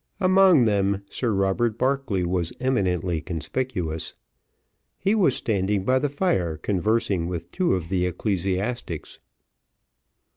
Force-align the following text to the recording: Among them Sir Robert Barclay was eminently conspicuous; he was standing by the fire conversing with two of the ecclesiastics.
Among 0.19 0.65
them 0.65 1.03
Sir 1.11 1.31
Robert 1.31 1.77
Barclay 1.77 2.23
was 2.23 2.51
eminently 2.59 3.21
conspicuous; 3.21 4.15
he 4.97 5.13
was 5.13 5.35
standing 5.35 5.85
by 5.85 5.99
the 5.99 6.09
fire 6.09 6.57
conversing 6.57 7.27
with 7.27 7.51
two 7.51 7.75
of 7.75 7.89
the 7.89 8.07
ecclesiastics. 8.07 9.19